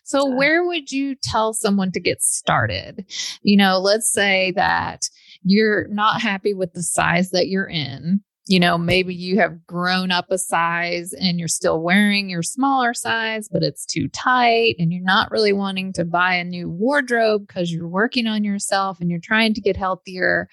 So, 0.03 0.25
where 0.25 0.65
would 0.65 0.91
you 0.91 1.15
tell 1.15 1.53
someone 1.53 1.91
to 1.91 1.99
get 1.99 2.21
started? 2.21 3.05
You 3.41 3.57
know, 3.57 3.77
let's 3.77 4.09
say 4.11 4.51
that 4.55 5.09
you're 5.43 5.87
not 5.89 6.21
happy 6.21 6.53
with 6.53 6.73
the 6.73 6.81
size 6.81 7.31
that 7.31 7.49
you're 7.49 7.67
in 7.67 8.21
you 8.49 8.59
know, 8.59 8.77
maybe 8.77 9.13
you 9.13 9.37
have 9.39 9.65
grown 9.67 10.09
up 10.09 10.31
a 10.31 10.37
size 10.37 11.13
and 11.13 11.37
you're 11.37 11.49
still 11.49 11.81
wearing 11.81 12.29
your 12.29 12.43
smaller 12.43 12.93
size, 12.93 13.49
but 13.49 13.61
it's 13.61 13.85
too 13.85 14.07
tight 14.07 14.75
and 14.79 14.93
you're 14.93 15.03
not 15.03 15.31
really 15.31 15.51
wanting 15.51 15.91
to 15.93 16.05
buy 16.05 16.35
a 16.35 16.45
new 16.45 16.69
wardrobe 16.69 17.45
because 17.45 17.71
you're 17.71 17.87
working 17.87 18.25
on 18.25 18.45
yourself 18.45 19.01
and 19.01 19.09
you're 19.09 19.19
trying 19.19 19.53
to 19.53 19.61
get 19.61 19.75
healthier. 19.75 20.47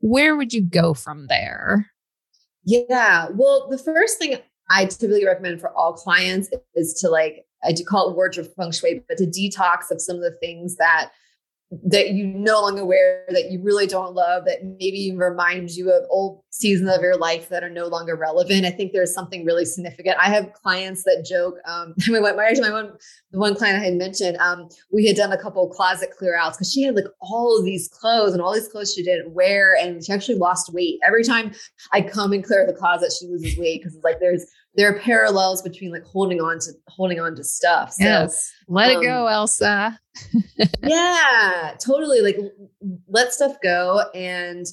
Where 0.00 0.36
would 0.36 0.52
you 0.52 0.62
go 0.62 0.92
from 0.92 1.28
there? 1.28 1.86
Yeah. 2.64 3.28
Well, 3.32 3.68
the 3.70 3.78
first 3.78 4.18
thing 4.18 4.36
I 4.68 4.86
typically 4.86 5.24
recommend 5.24 5.60
for 5.60 5.70
all 5.76 5.92
clients 5.92 6.50
is 6.74 6.94
to 7.00 7.08
like, 7.08 7.44
I 7.62 7.72
do 7.72 7.84
call 7.84 8.10
it 8.10 8.16
wardrobe 8.16 8.48
feng 8.56 8.72
shui, 8.72 9.04
but 9.08 9.18
to 9.18 9.26
detox 9.26 9.90
of 9.90 10.00
some 10.00 10.16
of 10.16 10.22
the 10.22 10.36
things 10.40 10.76
that 10.76 11.10
that 11.84 12.10
you 12.10 12.26
no 12.26 12.60
longer 12.62 12.84
wear 12.84 13.24
that 13.28 13.52
you 13.52 13.62
really 13.62 13.86
don't 13.86 14.12
love 14.12 14.44
that 14.44 14.64
maybe 14.80 15.14
reminds 15.16 15.78
you 15.78 15.88
of 15.92 16.04
old 16.10 16.42
seasons 16.50 16.90
of 16.92 17.00
your 17.00 17.16
life 17.16 17.48
that 17.48 17.62
are 17.62 17.70
no 17.70 17.86
longer 17.86 18.16
relevant. 18.16 18.66
I 18.66 18.72
think 18.72 18.92
there's 18.92 19.14
something 19.14 19.44
really 19.44 19.64
significant. 19.64 20.16
I 20.20 20.30
have 20.30 20.52
clients 20.52 21.04
that 21.04 21.24
joke 21.28 21.54
um 21.66 21.94
my, 22.08 22.18
my, 22.18 22.32
my 22.32 22.72
one 22.72 22.92
the 23.30 23.38
one 23.38 23.54
client 23.54 23.80
i 23.80 23.84
had 23.84 23.94
mentioned 23.94 24.36
um 24.38 24.68
we 24.92 25.06
had 25.06 25.14
done 25.14 25.30
a 25.30 25.40
couple 25.40 25.68
closet 25.68 26.10
clear 26.16 26.36
outs 26.36 26.56
because 26.56 26.72
she 26.72 26.82
had 26.82 26.96
like 26.96 27.04
all 27.20 27.56
of 27.56 27.64
these 27.64 27.88
clothes 27.88 28.32
and 28.32 28.42
all 28.42 28.52
these 28.52 28.68
clothes 28.68 28.92
she 28.92 29.04
didn't 29.04 29.32
wear 29.32 29.76
and 29.80 30.04
she 30.04 30.12
actually 30.12 30.38
lost 30.38 30.72
weight. 30.72 30.98
Every 31.06 31.22
time 31.22 31.52
i 31.92 32.00
come 32.00 32.32
and 32.32 32.42
clear 32.42 32.66
the 32.66 32.72
closet 32.72 33.12
she 33.18 33.26
loses 33.26 33.56
weight 33.56 33.80
because 33.80 33.94
it's 33.94 34.04
like 34.04 34.18
there's 34.18 34.44
there 34.74 34.94
are 34.94 35.00
parallels 35.00 35.62
between 35.62 35.90
like 35.90 36.04
holding 36.04 36.40
on 36.40 36.58
to 36.60 36.72
holding 36.88 37.20
on 37.20 37.34
to 37.36 37.44
stuff. 37.44 37.92
So 37.92 38.04
yes. 38.04 38.52
let 38.68 38.94
um, 38.94 39.02
it 39.02 39.06
go, 39.06 39.26
um, 39.26 39.32
Elsa. 39.32 39.98
yeah, 40.82 41.74
totally. 41.84 42.20
Like 42.20 42.38
let 43.08 43.32
stuff 43.32 43.56
go. 43.62 44.02
And 44.14 44.66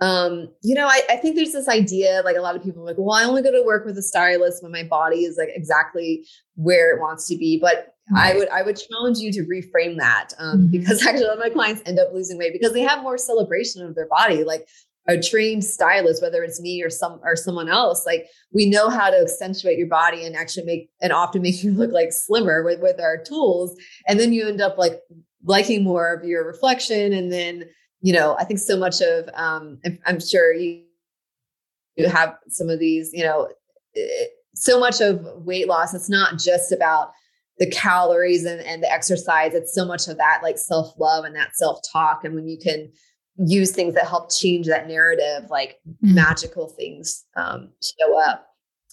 um, 0.00 0.48
you 0.62 0.74
know, 0.74 0.86
I, 0.86 1.00
I 1.10 1.16
think 1.16 1.34
there's 1.34 1.52
this 1.52 1.68
idea, 1.68 2.22
like 2.24 2.36
a 2.36 2.40
lot 2.40 2.54
of 2.54 2.62
people 2.62 2.82
are 2.82 2.86
like, 2.86 2.96
well, 2.98 3.16
I 3.16 3.24
only 3.24 3.42
go 3.42 3.50
to 3.50 3.64
work 3.64 3.84
with 3.84 3.98
a 3.98 4.02
stylist 4.02 4.62
when 4.62 4.70
my 4.70 4.84
body 4.84 5.24
is 5.24 5.36
like 5.36 5.48
exactly 5.52 6.24
where 6.54 6.94
it 6.94 7.00
wants 7.00 7.26
to 7.28 7.36
be. 7.36 7.58
But 7.58 7.94
I 8.16 8.34
would 8.34 8.48
I 8.48 8.62
would 8.62 8.76
challenge 8.76 9.18
you 9.18 9.32
to 9.32 9.44
reframe 9.44 9.98
that 9.98 10.30
um, 10.38 10.58
mm-hmm. 10.58 10.70
because 10.70 11.02
actually 11.06 11.24
a 11.24 11.28
lot 11.28 11.34
of 11.34 11.40
my 11.40 11.50
clients 11.50 11.82
end 11.84 11.98
up 11.98 12.08
losing 12.12 12.38
weight 12.38 12.52
because 12.52 12.72
they 12.72 12.82
have 12.82 13.02
more 13.02 13.18
celebration 13.18 13.84
of 13.84 13.94
their 13.94 14.08
body. 14.08 14.44
Like 14.44 14.68
a 15.08 15.20
trained 15.20 15.64
stylist, 15.64 16.22
whether 16.22 16.44
it's 16.44 16.60
me 16.60 16.82
or 16.82 16.90
some 16.90 17.18
or 17.24 17.34
someone 17.34 17.68
else, 17.68 18.04
like 18.04 18.26
we 18.52 18.68
know 18.68 18.90
how 18.90 19.08
to 19.10 19.18
accentuate 19.18 19.78
your 19.78 19.88
body 19.88 20.24
and 20.24 20.36
actually 20.36 20.66
make 20.66 20.90
and 21.00 21.12
often 21.12 21.42
make 21.42 21.62
you 21.64 21.72
look 21.72 21.90
like 21.90 22.12
slimmer 22.12 22.62
with, 22.62 22.80
with 22.80 23.00
our 23.00 23.16
tools. 23.16 23.74
And 24.06 24.20
then 24.20 24.32
you 24.32 24.46
end 24.46 24.60
up 24.60 24.76
like 24.76 25.00
liking 25.42 25.82
more 25.82 26.12
of 26.12 26.24
your 26.24 26.46
reflection. 26.46 27.14
And 27.14 27.32
then, 27.32 27.64
you 28.02 28.12
know, 28.12 28.36
I 28.38 28.44
think 28.44 28.60
so 28.60 28.76
much 28.76 29.00
of 29.00 29.28
um 29.34 29.80
I'm 30.06 30.20
sure 30.20 30.52
you 30.52 30.84
you 31.96 32.08
have 32.08 32.36
some 32.48 32.68
of 32.68 32.78
these, 32.78 33.10
you 33.12 33.24
know, 33.24 33.48
so 34.54 34.78
much 34.78 35.00
of 35.00 35.24
weight 35.44 35.68
loss, 35.68 35.94
it's 35.94 36.10
not 36.10 36.38
just 36.38 36.70
about 36.70 37.12
the 37.58 37.68
calories 37.70 38.44
and, 38.44 38.60
and 38.60 38.82
the 38.82 38.92
exercise. 38.92 39.52
It's 39.54 39.74
so 39.74 39.84
much 39.84 40.06
of 40.06 40.16
that 40.18 40.40
like 40.44 40.58
self-love 40.58 41.24
and 41.24 41.34
that 41.34 41.56
self-talk. 41.56 42.22
And 42.22 42.36
when 42.36 42.46
you 42.46 42.56
can 42.56 42.92
use 43.38 43.70
things 43.70 43.94
that 43.94 44.06
help 44.06 44.30
change 44.30 44.66
that 44.66 44.88
narrative, 44.88 45.48
like 45.50 45.78
mm. 45.86 46.14
magical 46.14 46.68
things 46.68 47.24
um, 47.36 47.70
show 47.82 48.20
up. 48.28 48.46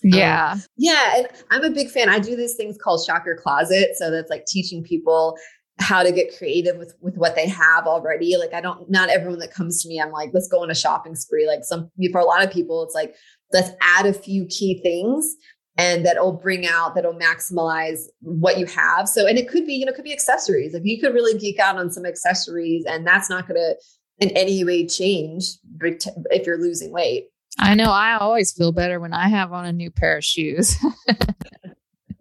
Yeah. 0.04 0.52
Um, 0.54 0.64
yeah. 0.78 1.18
And 1.18 1.28
I'm 1.52 1.64
a 1.64 1.70
big 1.70 1.90
fan. 1.90 2.10
I 2.10 2.20
do 2.20 2.36
these 2.36 2.56
things 2.56 2.78
called 2.78 3.04
Shop 3.06 3.24
Your 3.26 3.38
Closet. 3.38 3.92
So 3.96 4.12
that's 4.12 4.30
like 4.30 4.46
teaching 4.46 4.84
people 4.84 5.38
how 5.80 6.04
to 6.04 6.12
get 6.12 6.38
creative 6.38 6.78
with 6.78 6.96
with 7.02 7.18
what 7.18 7.36
they 7.36 7.48
have 7.48 7.86
already. 7.86 8.38
Like 8.38 8.54
I 8.54 8.62
don't 8.62 8.90
not 8.90 9.10
everyone 9.10 9.40
that 9.40 9.54
comes 9.54 9.82
to 9.84 9.90
me, 9.90 10.00
I'm 10.00 10.12
like, 10.12 10.30
let's 10.34 10.48
go 10.48 10.62
on 10.62 10.72
a 10.72 10.76
shopping 10.76 11.16
spree. 11.16 11.48
Like 11.48 11.64
some 11.64 11.90
for 12.12 12.22
a 12.22 12.26
lot 12.26 12.44
of 12.44 12.52
people, 12.52 12.84
it's 12.84 12.96
like, 12.96 13.16
let's 13.52 13.72
add 13.82 14.06
a 14.06 14.14
few 14.14 14.46
key 14.46 14.80
things 14.82 15.36
and 15.78 16.06
that'll 16.06 16.32
bring 16.32 16.66
out 16.66 16.96
that'll 16.96 17.18
maximize 17.18 18.04
what 18.22 18.58
you 18.58 18.66
have 18.66 19.10
so 19.10 19.28
and 19.28 19.38
it 19.38 19.50
could 19.50 19.66
be 19.66 19.74
you 19.74 19.86
know 19.86 19.92
it 19.92 19.96
could 19.96 20.06
be 20.06 20.14
accessories 20.14 20.74
like 20.74 20.84
you 20.86 21.00
could 21.00 21.14
really 21.14 21.38
geek 21.38 21.60
out 21.60 21.78
on 21.78 21.92
some 21.92 22.06
accessories 22.06 22.86
and 22.86 23.06
that's 23.06 23.30
not 23.30 23.48
going 23.48 23.60
to 23.60 23.76
in 24.20 24.30
any 24.32 24.64
way 24.64 24.88
change 24.88 25.46
if 25.82 26.46
you're 26.46 26.60
losing 26.60 26.92
weight. 26.92 27.28
I 27.58 27.76
know 27.76 27.92
I 27.92 28.18
always 28.18 28.52
feel 28.52 28.72
better 28.72 29.00
when 29.00 29.14
I 29.14 29.30
have 29.30 29.54
on 29.54 29.66
a 29.66 29.74
new 29.74 29.90
pair 29.90 30.18
of 30.18 30.26
shoes. 30.26 30.78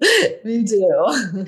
Me 0.44 0.64
too. 0.64 1.46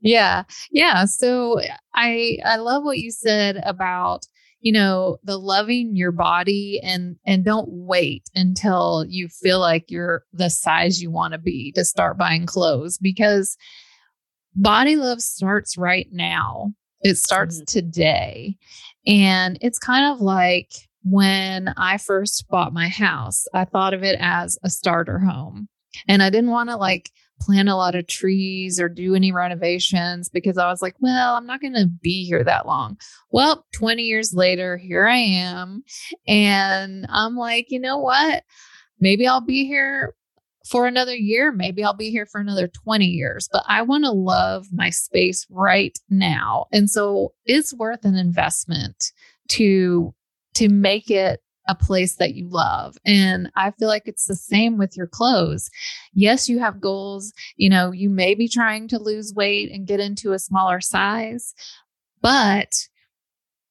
yeah. 0.00 0.44
Yeah. 0.70 1.04
So 1.04 1.60
I 1.94 2.38
I 2.44 2.56
love 2.56 2.84
what 2.84 2.98
you 2.98 3.10
said 3.10 3.60
about 3.64 4.26
you 4.60 4.72
know 4.72 5.18
the 5.22 5.38
loving 5.38 5.96
your 5.96 6.12
body 6.12 6.80
and 6.82 7.16
and 7.26 7.44
don't 7.44 7.68
wait 7.70 8.24
until 8.34 9.04
you 9.08 9.28
feel 9.28 9.60
like 9.60 9.90
you're 9.90 10.24
the 10.32 10.50
size 10.50 11.02
you 11.02 11.10
want 11.10 11.32
to 11.32 11.38
be 11.38 11.72
to 11.72 11.84
start 11.84 12.18
buying 12.18 12.46
clothes 12.46 12.98
because 12.98 13.56
body 14.54 14.96
love 14.96 15.20
starts 15.20 15.76
right 15.76 16.08
now 16.10 16.72
it 17.06 17.16
starts 17.16 17.56
mm-hmm. 17.58 17.64
today. 17.66 18.56
And 19.06 19.58
it's 19.60 19.78
kind 19.78 20.12
of 20.12 20.20
like 20.20 20.72
when 21.04 21.72
I 21.76 21.98
first 21.98 22.48
bought 22.48 22.72
my 22.72 22.88
house, 22.88 23.46
I 23.54 23.64
thought 23.64 23.94
of 23.94 24.02
it 24.02 24.16
as 24.20 24.58
a 24.64 24.70
starter 24.70 25.20
home. 25.20 25.68
And 26.08 26.20
I 26.20 26.30
didn't 26.30 26.50
want 26.50 26.68
to 26.70 26.76
like 26.76 27.10
plant 27.40 27.68
a 27.68 27.76
lot 27.76 27.94
of 27.94 28.08
trees 28.08 28.80
or 28.80 28.88
do 28.88 29.14
any 29.14 29.30
renovations 29.30 30.28
because 30.28 30.58
I 30.58 30.68
was 30.68 30.82
like, 30.82 30.96
well, 30.98 31.36
I'm 31.36 31.46
not 31.46 31.60
going 31.60 31.74
to 31.74 31.86
be 31.86 32.24
here 32.24 32.42
that 32.42 32.66
long. 32.66 32.96
Well, 33.30 33.64
20 33.74 34.02
years 34.02 34.34
later, 34.34 34.76
here 34.76 35.06
I 35.06 35.18
am. 35.18 35.84
And 36.26 37.06
I'm 37.08 37.36
like, 37.36 37.66
you 37.68 37.78
know 37.78 37.98
what? 37.98 38.42
Maybe 38.98 39.28
I'll 39.28 39.40
be 39.40 39.64
here 39.64 40.14
for 40.66 40.86
another 40.86 41.14
year. 41.14 41.52
Maybe 41.52 41.84
I'll 41.84 41.94
be 41.94 42.10
here 42.10 42.26
for 42.26 42.40
another 42.40 42.68
20 42.68 43.06
years, 43.06 43.48
but 43.52 43.64
I 43.66 43.82
want 43.82 44.04
to 44.04 44.10
love 44.10 44.66
my 44.72 44.90
space 44.90 45.46
right 45.50 45.96
now. 46.10 46.66
And 46.72 46.90
so 46.90 47.32
it's 47.44 47.72
worth 47.72 48.04
an 48.04 48.16
investment 48.16 49.12
to 49.48 50.14
to 50.54 50.68
make 50.70 51.10
it 51.10 51.40
a 51.68 51.74
place 51.74 52.16
that 52.16 52.34
you 52.34 52.48
love. 52.48 52.96
And 53.04 53.50
I 53.56 53.72
feel 53.72 53.88
like 53.88 54.04
it's 54.06 54.26
the 54.26 54.36
same 54.36 54.78
with 54.78 54.96
your 54.96 55.06
clothes. 55.06 55.68
Yes, 56.14 56.48
you 56.48 56.60
have 56.60 56.80
goals. 56.80 57.32
You 57.56 57.68
know, 57.68 57.92
you 57.92 58.08
may 58.08 58.34
be 58.34 58.48
trying 58.48 58.88
to 58.88 58.98
lose 58.98 59.34
weight 59.34 59.70
and 59.70 59.86
get 59.86 60.00
into 60.00 60.32
a 60.32 60.38
smaller 60.38 60.80
size, 60.80 61.54
but 62.22 62.72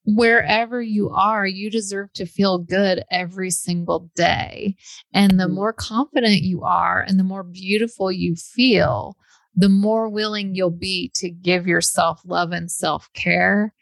wherever 0.06 0.80
you 0.80 1.10
are, 1.10 1.46
you 1.46 1.68
deserve 1.68 2.12
to 2.14 2.26
feel 2.26 2.58
good 2.58 3.02
every 3.10 3.50
single 3.50 4.10
day. 4.14 4.76
And 5.12 5.38
the 5.38 5.44
mm-hmm. 5.44 5.54
more 5.54 5.72
confident 5.72 6.42
you 6.42 6.62
are 6.62 7.04
and 7.06 7.18
the 7.18 7.24
more 7.24 7.42
beautiful 7.42 8.10
you 8.12 8.36
feel, 8.36 9.16
the 9.54 9.68
more 9.68 10.08
willing 10.08 10.54
you'll 10.54 10.70
be 10.70 11.10
to 11.14 11.28
give 11.30 11.66
yourself 11.66 12.20
love 12.24 12.52
and 12.52 12.70
self 12.70 13.10
care. 13.14 13.74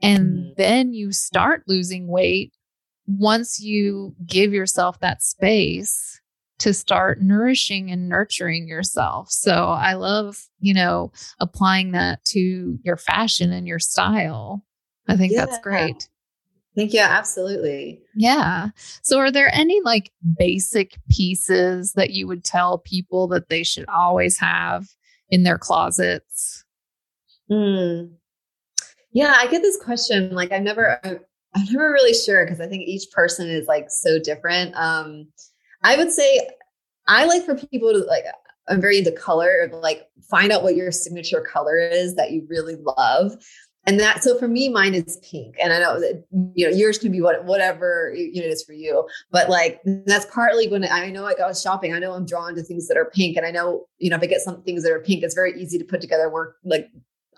And 0.00 0.28
mm-hmm. 0.28 0.50
then 0.56 0.92
you 0.94 1.12
start 1.12 1.64
losing 1.66 2.08
weight 2.08 2.52
once 3.06 3.60
you 3.60 4.14
give 4.26 4.52
yourself 4.52 4.98
that 5.00 5.22
space 5.22 6.20
to 6.58 6.72
start 6.72 7.20
nourishing 7.20 7.90
and 7.90 8.08
nurturing 8.08 8.66
yourself. 8.66 9.30
So 9.30 9.52
I 9.52 9.92
love, 9.92 10.38
you 10.58 10.72
know, 10.72 11.12
applying 11.38 11.92
that 11.92 12.24
to 12.26 12.78
your 12.82 12.96
fashion 12.96 13.52
and 13.52 13.66
your 13.66 13.78
style. 13.78 14.64
I 15.08 15.16
think 15.16 15.32
yeah. 15.32 15.44
that's 15.44 15.58
great. 15.58 16.08
Thank 16.76 16.92
you. 16.92 17.00
Absolutely. 17.00 18.02
Yeah. 18.14 18.68
So, 19.02 19.18
are 19.18 19.30
there 19.30 19.50
any 19.54 19.80
like 19.80 20.12
basic 20.38 20.98
pieces 21.10 21.94
that 21.94 22.10
you 22.10 22.26
would 22.26 22.44
tell 22.44 22.78
people 22.78 23.28
that 23.28 23.48
they 23.48 23.62
should 23.62 23.88
always 23.88 24.38
have 24.38 24.86
in 25.30 25.42
their 25.42 25.56
closets? 25.56 26.64
Hmm. 27.48 28.06
Yeah, 29.12 29.34
I 29.38 29.46
get 29.46 29.62
this 29.62 29.78
question. 29.82 30.34
Like, 30.34 30.52
I've 30.52 30.62
never, 30.62 31.00
I'm 31.02 31.64
never 31.70 31.90
really 31.90 32.12
sure 32.12 32.44
because 32.44 32.60
I 32.60 32.66
think 32.66 32.82
each 32.86 33.10
person 33.10 33.48
is 33.48 33.66
like 33.66 33.86
so 33.88 34.18
different. 34.18 34.74
Um, 34.76 35.28
I 35.82 35.96
would 35.96 36.10
say 36.10 36.46
I 37.08 37.24
like 37.24 37.46
for 37.46 37.54
people 37.54 37.92
to 37.92 38.00
like, 38.00 38.24
I'm 38.68 38.80
very 38.80 38.98
into 38.98 39.12
color, 39.12 39.70
like 39.72 40.08
find 40.28 40.52
out 40.52 40.62
what 40.62 40.76
your 40.76 40.92
signature 40.92 41.40
color 41.40 41.78
is 41.78 42.16
that 42.16 42.32
you 42.32 42.46
really 42.50 42.76
love 42.76 43.32
and 43.86 44.00
that 44.00 44.22
so 44.22 44.38
for 44.38 44.48
me 44.48 44.68
mine 44.68 44.94
is 44.94 45.18
pink. 45.18 45.54
And 45.62 45.72
i 45.72 45.78
know 45.78 46.00
that 46.00 46.24
you 46.54 46.68
know 46.68 46.76
yours 46.76 46.98
can 46.98 47.12
be 47.12 47.20
what, 47.20 47.44
whatever 47.44 48.12
you 48.14 48.40
know 48.40 48.46
it 48.46 48.50
is 48.50 48.62
for 48.62 48.72
you. 48.72 49.08
But 49.30 49.48
like 49.48 49.80
that's 50.06 50.26
partly 50.26 50.68
when 50.68 50.84
i 50.84 51.10
know 51.10 51.22
like 51.22 51.40
i 51.40 51.46
was 51.46 51.62
shopping 51.62 51.94
i 51.94 51.98
know 51.98 52.12
i'm 52.12 52.26
drawn 52.26 52.54
to 52.54 52.62
things 52.62 52.88
that 52.88 52.96
are 52.96 53.10
pink. 53.10 53.36
And 53.36 53.46
i 53.46 53.50
know 53.50 53.86
you 53.98 54.10
know 54.10 54.16
if 54.16 54.22
i 54.22 54.26
get 54.26 54.40
some 54.40 54.62
things 54.62 54.82
that 54.82 54.92
are 54.92 55.00
pink 55.00 55.22
it's 55.22 55.34
very 55.34 55.60
easy 55.60 55.78
to 55.78 55.84
put 55.84 56.00
together 56.00 56.28
work 56.30 56.56
like 56.64 56.88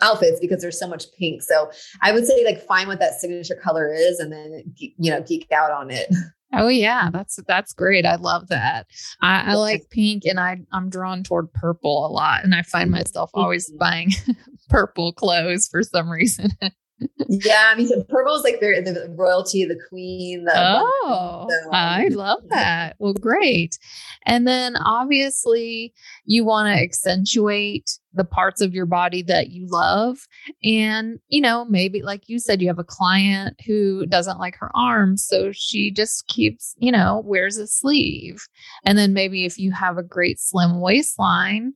outfits 0.00 0.38
because 0.40 0.62
there's 0.62 0.78
so 0.78 0.88
much 0.88 1.06
pink. 1.18 1.42
So 1.42 1.70
i 2.02 2.12
would 2.12 2.26
say 2.26 2.44
like 2.44 2.64
find 2.66 2.88
what 2.88 3.00
that 3.00 3.20
signature 3.20 3.56
color 3.56 3.92
is 3.92 4.18
and 4.18 4.32
then 4.32 4.62
you 4.76 5.10
know 5.10 5.22
geek 5.22 5.50
out 5.52 5.70
on 5.70 5.90
it 5.90 6.12
Oh 6.54 6.68
yeah, 6.68 7.10
that's 7.12 7.38
that's 7.46 7.72
great. 7.72 8.06
I 8.06 8.16
love 8.16 8.48
that. 8.48 8.86
I, 9.20 9.52
I 9.52 9.54
like 9.54 9.90
pink, 9.90 10.24
and 10.24 10.40
I 10.40 10.58
I'm 10.72 10.88
drawn 10.88 11.22
toward 11.22 11.52
purple 11.52 12.06
a 12.06 12.08
lot, 12.08 12.42
and 12.42 12.54
I 12.54 12.62
find 12.62 12.86
mm-hmm. 12.86 12.98
myself 12.98 13.30
always 13.34 13.68
mm-hmm. 13.68 13.78
buying 13.78 14.10
purple 14.68 15.12
clothes 15.12 15.68
for 15.68 15.82
some 15.82 16.08
reason. 16.08 16.50
yeah, 17.28 17.70
I 17.72 17.74
mean, 17.76 17.88
purple 18.08 18.34
is 18.34 18.42
like 18.42 18.60
the, 18.60 18.80
the 18.82 19.14
royalty, 19.16 19.64
the 19.64 19.78
queen. 19.88 20.44
The, 20.44 20.52
oh, 20.56 21.48
so, 21.48 21.70
I 21.70 22.08
love 22.08 22.40
that. 22.48 22.96
Well, 22.98 23.14
great. 23.14 23.78
And 24.26 24.46
then 24.46 24.76
obviously, 24.76 25.92
you 26.24 26.44
want 26.44 26.74
to 26.74 26.82
accentuate 26.82 27.98
the 28.18 28.24
parts 28.24 28.60
of 28.60 28.74
your 28.74 28.84
body 28.84 29.22
that 29.22 29.50
you 29.50 29.66
love. 29.68 30.18
And, 30.62 31.18
you 31.28 31.40
know, 31.40 31.64
maybe 31.64 32.02
like 32.02 32.28
you 32.28 32.38
said, 32.38 32.60
you 32.60 32.68
have 32.68 32.78
a 32.78 32.84
client 32.84 33.58
who 33.64 34.04
doesn't 34.06 34.40
like 34.40 34.56
her 34.56 34.70
arms. 34.76 35.24
So 35.24 35.52
she 35.52 35.90
just 35.90 36.26
keeps, 36.26 36.74
you 36.78 36.92
know, 36.92 37.22
wears 37.24 37.56
a 37.56 37.66
sleeve. 37.66 38.46
And 38.84 38.98
then 38.98 39.14
maybe 39.14 39.46
if 39.46 39.56
you 39.56 39.72
have 39.72 39.96
a 39.96 40.02
great 40.02 40.38
slim 40.38 40.80
waistline, 40.80 41.72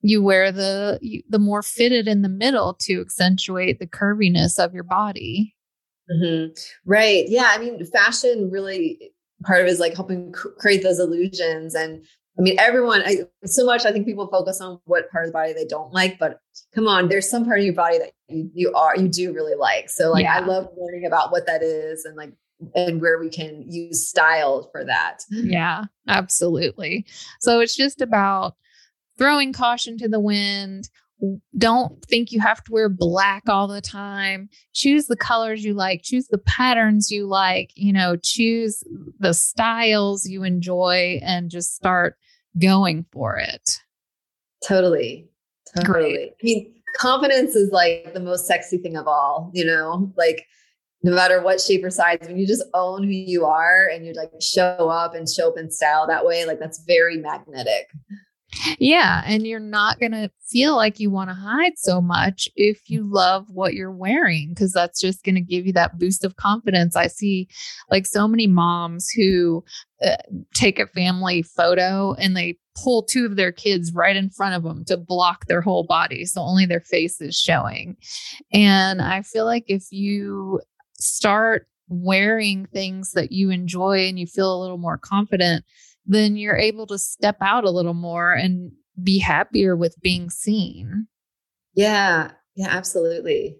you 0.00 0.22
wear 0.22 0.50
the 0.50 0.98
the 1.28 1.38
more 1.38 1.62
fitted 1.62 2.08
in 2.08 2.22
the 2.22 2.28
middle 2.28 2.74
to 2.74 3.00
accentuate 3.00 3.78
the 3.78 3.86
curviness 3.86 4.62
of 4.62 4.74
your 4.74 4.84
body 4.84 5.56
mm-hmm. 6.10 6.52
right 6.84 7.24
yeah 7.28 7.50
i 7.52 7.58
mean 7.58 7.84
fashion 7.86 8.50
really 8.50 9.10
part 9.44 9.60
of 9.60 9.66
it 9.66 9.70
is 9.70 9.80
like 9.80 9.94
helping 9.94 10.32
create 10.32 10.82
those 10.82 11.00
illusions 11.00 11.74
and 11.74 12.04
i 12.38 12.42
mean 12.42 12.58
everyone 12.58 13.02
I, 13.04 13.24
so 13.44 13.64
much 13.64 13.84
i 13.84 13.92
think 13.92 14.06
people 14.06 14.26
focus 14.28 14.60
on 14.60 14.80
what 14.84 15.10
part 15.10 15.24
of 15.24 15.28
the 15.28 15.32
body 15.32 15.52
they 15.52 15.64
don't 15.64 15.92
like 15.92 16.18
but 16.18 16.40
come 16.74 16.88
on 16.88 17.08
there's 17.08 17.28
some 17.28 17.44
part 17.44 17.58
of 17.58 17.64
your 17.64 17.74
body 17.74 17.98
that 17.98 18.12
you, 18.28 18.50
you 18.54 18.72
are 18.74 18.96
you 18.96 19.08
do 19.08 19.32
really 19.32 19.54
like 19.54 19.90
so 19.90 20.10
like 20.10 20.24
yeah. 20.24 20.36
i 20.36 20.40
love 20.40 20.68
learning 20.76 21.06
about 21.06 21.30
what 21.32 21.46
that 21.46 21.62
is 21.62 22.04
and 22.04 22.16
like 22.16 22.32
and 22.74 23.02
where 23.02 23.18
we 23.18 23.28
can 23.28 23.64
use 23.70 24.08
style 24.08 24.68
for 24.72 24.84
that 24.84 25.18
yeah 25.30 25.84
absolutely 26.08 27.04
so 27.40 27.60
it's 27.60 27.76
just 27.76 28.00
about 28.00 28.54
throwing 29.18 29.52
caution 29.52 29.98
to 29.98 30.08
the 30.08 30.20
wind. 30.20 30.88
Don't 31.56 32.04
think 32.04 32.30
you 32.30 32.40
have 32.40 32.62
to 32.64 32.72
wear 32.72 32.88
black 32.88 33.44
all 33.48 33.66
the 33.66 33.80
time. 33.80 34.48
Choose 34.74 35.06
the 35.06 35.16
colors 35.16 35.64
you 35.64 35.72
like, 35.72 36.02
choose 36.02 36.28
the 36.28 36.38
patterns 36.38 37.10
you 37.10 37.26
like, 37.26 37.70
you 37.74 37.92
know, 37.92 38.16
choose 38.16 38.84
the 39.18 39.32
styles 39.32 40.26
you 40.26 40.44
enjoy 40.44 41.18
and 41.22 41.50
just 41.50 41.74
start 41.74 42.16
going 42.58 43.06
for 43.12 43.36
it. 43.36 43.80
Totally. 44.66 45.28
Totally. 45.74 46.12
Great. 46.12 46.30
I 46.30 46.44
mean, 46.44 46.74
confidence 46.96 47.54
is 47.54 47.70
like 47.72 48.12
the 48.12 48.20
most 48.20 48.46
sexy 48.46 48.78
thing 48.78 48.96
of 48.96 49.06
all, 49.06 49.50
you 49.54 49.64
know, 49.64 50.12
like 50.16 50.46
no 51.02 51.14
matter 51.14 51.42
what 51.42 51.60
shape 51.60 51.84
or 51.84 51.90
size, 51.90 52.18
when 52.22 52.36
you 52.36 52.46
just 52.46 52.64
own 52.74 53.04
who 53.04 53.10
you 53.10 53.44
are 53.44 53.88
and 53.92 54.06
you 54.06 54.12
like 54.12 54.30
show 54.40 54.88
up 54.90 55.14
and 55.14 55.28
show 55.28 55.48
up 55.48 55.58
in 55.58 55.70
style 55.70 56.06
that 56.06 56.24
way, 56.24 56.44
like 56.44 56.58
that's 56.58 56.82
very 56.86 57.16
magnetic. 57.16 57.90
Yeah. 58.78 59.22
And 59.26 59.46
you're 59.46 59.60
not 59.60 59.98
going 60.00 60.12
to 60.12 60.30
feel 60.48 60.76
like 60.76 61.00
you 61.00 61.10
want 61.10 61.30
to 61.30 61.34
hide 61.34 61.72
so 61.76 62.00
much 62.00 62.48
if 62.56 62.88
you 62.88 63.02
love 63.10 63.46
what 63.50 63.74
you're 63.74 63.92
wearing, 63.92 64.50
because 64.50 64.72
that's 64.72 65.00
just 65.00 65.24
going 65.24 65.34
to 65.34 65.40
give 65.40 65.66
you 65.66 65.72
that 65.74 65.98
boost 65.98 66.24
of 66.24 66.36
confidence. 66.36 66.96
I 66.96 67.08
see 67.08 67.48
like 67.90 68.06
so 68.06 68.28
many 68.28 68.46
moms 68.46 69.10
who 69.10 69.64
uh, 70.04 70.16
take 70.54 70.78
a 70.78 70.86
family 70.86 71.42
photo 71.42 72.14
and 72.14 72.36
they 72.36 72.58
pull 72.76 73.02
two 73.02 73.24
of 73.24 73.36
their 73.36 73.52
kids 73.52 73.92
right 73.94 74.16
in 74.16 74.30
front 74.30 74.54
of 74.54 74.62
them 74.62 74.84
to 74.84 74.96
block 74.96 75.46
their 75.46 75.62
whole 75.62 75.84
body. 75.84 76.24
So 76.26 76.42
only 76.42 76.66
their 76.66 76.80
face 76.80 77.20
is 77.20 77.38
showing. 77.38 77.96
And 78.52 79.00
I 79.00 79.22
feel 79.22 79.46
like 79.46 79.64
if 79.68 79.84
you 79.90 80.60
start 80.98 81.66
wearing 81.88 82.66
things 82.66 83.12
that 83.12 83.32
you 83.32 83.50
enjoy 83.50 84.08
and 84.08 84.18
you 84.18 84.26
feel 84.26 84.54
a 84.54 84.60
little 84.60 84.78
more 84.78 84.98
confident, 84.98 85.64
then 86.06 86.36
you're 86.36 86.56
able 86.56 86.86
to 86.86 86.98
step 86.98 87.36
out 87.40 87.64
a 87.64 87.70
little 87.70 87.94
more 87.94 88.32
and 88.32 88.72
be 89.02 89.18
happier 89.18 89.76
with 89.76 90.00
being 90.00 90.30
seen. 90.30 91.08
Yeah. 91.74 92.32
Yeah, 92.54 92.68
absolutely. 92.70 93.58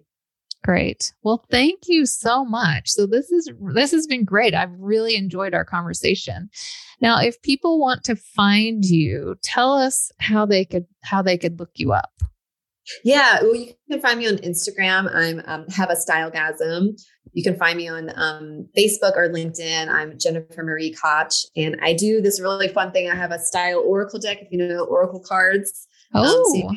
Great. 0.63 1.13
Well, 1.23 1.45
thank 1.51 1.81
you 1.87 2.05
so 2.05 2.43
much. 2.43 2.89
So 2.89 3.05
this 3.05 3.31
is 3.31 3.49
this 3.73 3.91
has 3.91 4.07
been 4.07 4.25
great. 4.25 4.55
I've 4.55 4.73
really 4.77 5.15
enjoyed 5.15 5.53
our 5.53 5.63
conversation. 5.63 6.49
Now, 6.99 7.21
if 7.21 7.41
people 7.41 7.79
want 7.79 8.03
to 8.05 8.15
find 8.15 8.83
you, 8.83 9.35
tell 9.43 9.73
us 9.73 10.11
how 10.19 10.45
they 10.45 10.65
could 10.65 10.85
how 11.03 11.21
they 11.21 11.37
could 11.37 11.59
look 11.59 11.69
you 11.75 11.93
up. 11.93 12.11
Yeah, 13.03 13.41
well, 13.43 13.55
you 13.55 13.73
can 13.89 14.01
find 14.01 14.19
me 14.19 14.27
on 14.27 14.37
Instagram. 14.37 15.13
I'm 15.13 15.41
um, 15.45 15.67
have 15.69 15.89
a 15.89 15.95
stylegasm. 15.95 16.95
You 17.37 17.43
can 17.43 17.55
find 17.55 17.77
me 17.77 17.87
on 17.87 18.11
um, 18.15 18.67
Facebook 18.75 19.15
or 19.15 19.29
LinkedIn. 19.29 19.89
I'm 19.89 20.17
Jennifer 20.17 20.63
Marie 20.63 20.91
Koch, 20.91 21.45
and 21.55 21.77
I 21.83 21.93
do 21.93 22.19
this 22.19 22.41
really 22.41 22.67
fun 22.67 22.91
thing. 22.91 23.11
I 23.11 23.13
have 23.13 23.29
a 23.29 23.37
style 23.37 23.83
oracle 23.85 24.17
deck. 24.17 24.39
If 24.41 24.47
you 24.51 24.57
know 24.57 24.85
oracle 24.85 25.19
cards, 25.19 25.87
oh, 26.15 26.23
um, 26.23 26.61
so 26.61 26.67
a 26.67 26.75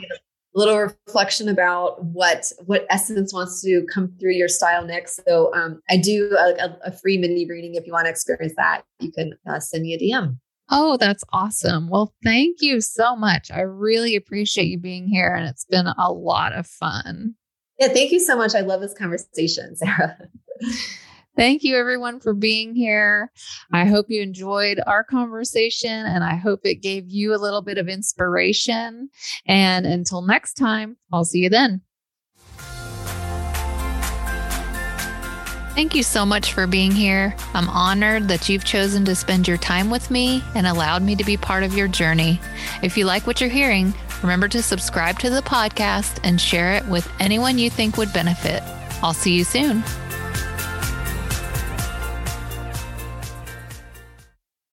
little 0.52 0.76
reflection 0.76 1.48
about 1.48 2.04
what 2.04 2.52
what 2.66 2.84
essence 2.90 3.32
wants 3.32 3.62
to 3.62 3.86
come 3.90 4.12
through 4.20 4.32
your 4.32 4.48
style 4.48 4.84
next. 4.84 5.22
So 5.26 5.50
um, 5.54 5.80
I 5.88 5.96
do 5.96 6.36
a, 6.36 6.62
a, 6.62 6.78
a, 6.88 6.92
free 6.92 7.16
mini 7.16 7.46
reading. 7.48 7.74
If 7.76 7.86
you 7.86 7.94
want 7.94 8.04
to 8.04 8.10
experience 8.10 8.52
that, 8.58 8.82
you 8.98 9.10
can 9.12 9.32
uh, 9.48 9.60
send 9.60 9.84
me 9.84 9.94
a 9.94 9.98
DM. 9.98 10.36
Oh, 10.68 10.98
that's 10.98 11.24
awesome. 11.32 11.88
Well, 11.88 12.12
thank 12.22 12.60
you 12.60 12.82
so 12.82 13.16
much. 13.16 13.50
I 13.50 13.62
really 13.62 14.14
appreciate 14.14 14.66
you 14.66 14.78
being 14.78 15.08
here, 15.08 15.34
and 15.34 15.48
it's 15.48 15.64
been 15.64 15.86
a 15.86 16.12
lot 16.12 16.52
of 16.52 16.66
fun. 16.66 17.36
Yeah, 17.78 17.88
thank 17.88 18.12
you 18.12 18.20
so 18.20 18.36
much. 18.36 18.54
I 18.54 18.60
love 18.60 18.82
this 18.82 18.92
conversation, 18.92 19.74
Sarah. 19.74 20.18
Thank 21.36 21.62
you, 21.62 21.76
everyone, 21.76 22.20
for 22.20 22.34
being 22.34 22.74
here. 22.74 23.30
I 23.72 23.86
hope 23.86 24.06
you 24.10 24.20
enjoyed 24.20 24.80
our 24.86 25.04
conversation 25.04 25.90
and 25.90 26.22
I 26.22 26.34
hope 26.34 26.60
it 26.64 26.82
gave 26.82 27.08
you 27.08 27.34
a 27.34 27.38
little 27.38 27.62
bit 27.62 27.78
of 27.78 27.88
inspiration. 27.88 29.08
And 29.46 29.86
until 29.86 30.22
next 30.22 30.54
time, 30.54 30.96
I'll 31.12 31.24
see 31.24 31.38
you 31.38 31.48
then. 31.48 31.82
Thank 35.74 35.94
you 35.94 36.02
so 36.02 36.26
much 36.26 36.52
for 36.52 36.66
being 36.66 36.90
here. 36.90 37.34
I'm 37.54 37.68
honored 37.70 38.28
that 38.28 38.48
you've 38.48 38.64
chosen 38.64 39.04
to 39.06 39.14
spend 39.14 39.48
your 39.48 39.56
time 39.56 39.88
with 39.88 40.10
me 40.10 40.42
and 40.54 40.66
allowed 40.66 41.02
me 41.02 41.16
to 41.16 41.24
be 41.24 41.38
part 41.38 41.62
of 41.62 41.74
your 41.74 41.88
journey. 41.88 42.38
If 42.82 42.98
you 42.98 43.06
like 43.06 43.26
what 43.26 43.40
you're 43.40 43.48
hearing, 43.48 43.94
remember 44.20 44.48
to 44.48 44.62
subscribe 44.62 45.18
to 45.20 45.30
the 45.30 45.40
podcast 45.40 46.20
and 46.22 46.38
share 46.38 46.72
it 46.72 46.84
with 46.86 47.10
anyone 47.18 47.56
you 47.56 47.70
think 47.70 47.96
would 47.96 48.12
benefit. 48.12 48.62
I'll 49.02 49.14
see 49.14 49.32
you 49.32 49.44
soon. 49.44 49.82